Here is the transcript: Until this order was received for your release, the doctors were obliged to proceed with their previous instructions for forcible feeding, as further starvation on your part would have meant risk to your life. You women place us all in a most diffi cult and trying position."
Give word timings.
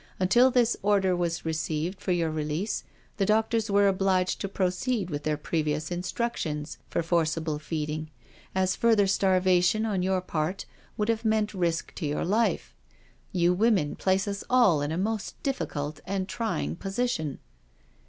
Until 0.19 0.49
this 0.49 0.75
order 0.81 1.15
was 1.15 1.45
received 1.45 1.99
for 2.01 2.11
your 2.11 2.31
release, 2.31 2.83
the 3.17 3.25
doctors 3.27 3.69
were 3.69 3.87
obliged 3.87 4.41
to 4.41 4.49
proceed 4.49 5.11
with 5.11 5.21
their 5.21 5.37
previous 5.37 5.91
instructions 5.91 6.79
for 6.89 7.03
forcible 7.03 7.59
feeding, 7.59 8.09
as 8.55 8.75
further 8.75 9.05
starvation 9.05 9.85
on 9.85 10.01
your 10.01 10.19
part 10.21 10.65
would 10.97 11.07
have 11.09 11.23
meant 11.23 11.53
risk 11.53 11.93
to 11.97 12.07
your 12.07 12.25
life. 12.25 12.73
You 13.31 13.53
women 13.53 13.95
place 13.95 14.27
us 14.27 14.43
all 14.49 14.81
in 14.81 14.91
a 14.91 14.97
most 14.97 15.35
diffi 15.43 15.69
cult 15.69 15.99
and 16.07 16.27
trying 16.27 16.77
position." 16.77 17.37